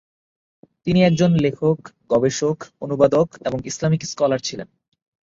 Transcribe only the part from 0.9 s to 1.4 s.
একজন